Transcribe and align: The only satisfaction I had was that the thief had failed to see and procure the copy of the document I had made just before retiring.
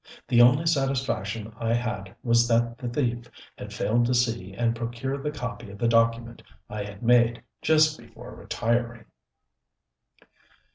The 0.27 0.41
only 0.41 0.65
satisfaction 0.65 1.53
I 1.59 1.75
had 1.75 2.15
was 2.23 2.47
that 2.47 2.79
the 2.79 2.89
thief 2.89 3.29
had 3.55 3.71
failed 3.71 4.07
to 4.07 4.15
see 4.15 4.51
and 4.51 4.75
procure 4.75 5.21
the 5.21 5.29
copy 5.29 5.69
of 5.69 5.77
the 5.77 5.87
document 5.87 6.41
I 6.71 6.83
had 6.83 7.03
made 7.03 7.43
just 7.61 7.99
before 7.99 8.33
retiring. 8.33 9.05